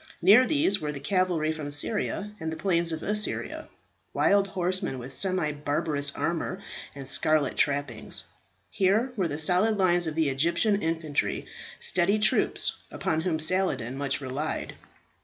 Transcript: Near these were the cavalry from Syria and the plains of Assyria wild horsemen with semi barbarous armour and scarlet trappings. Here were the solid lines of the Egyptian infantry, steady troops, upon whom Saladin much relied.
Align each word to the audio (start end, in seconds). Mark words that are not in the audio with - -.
Near 0.19 0.47
these 0.47 0.81
were 0.81 0.91
the 0.91 0.99
cavalry 0.99 1.51
from 1.51 1.69
Syria 1.69 2.33
and 2.39 2.51
the 2.51 2.57
plains 2.57 2.91
of 2.91 3.03
Assyria 3.03 3.67
wild 4.15 4.47
horsemen 4.47 4.97
with 4.97 5.13
semi 5.13 5.51
barbarous 5.51 6.11
armour 6.15 6.59
and 6.95 7.07
scarlet 7.07 7.55
trappings. 7.55 8.23
Here 8.71 9.11
were 9.15 9.27
the 9.27 9.37
solid 9.37 9.77
lines 9.77 10.07
of 10.07 10.15
the 10.15 10.29
Egyptian 10.29 10.81
infantry, 10.81 11.45
steady 11.79 12.17
troops, 12.17 12.77
upon 12.89 13.21
whom 13.21 13.37
Saladin 13.37 13.95
much 13.95 14.21
relied. 14.21 14.73